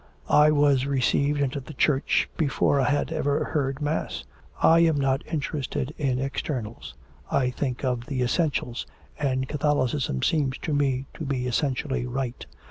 I 0.31 0.49
was 0.49 0.87
received 0.87 1.41
into 1.41 1.59
the 1.59 1.75
Church 1.75 2.27
before 2.35 2.79
I 2.79 2.89
had 2.89 3.11
ever 3.11 3.43
heard 3.45 3.83
Mass. 3.83 4.23
I 4.59 4.79
am 4.79 4.95
not 4.97 5.23
interested 5.27 5.93
in 5.95 6.17
externals; 6.17 6.95
I 7.29 7.51
think 7.51 7.83
of 7.85 8.07
the 8.07 8.23
essentials, 8.23 8.87
and 9.19 9.47
Catholicism 9.47 10.23
seems 10.23 10.57
to 10.63 10.73
me 10.73 11.05
to 11.13 11.23
be 11.23 11.45
essentially 11.45 12.07
right. 12.07 12.47